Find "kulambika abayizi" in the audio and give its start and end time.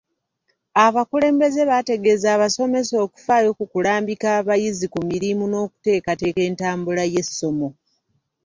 3.71-4.85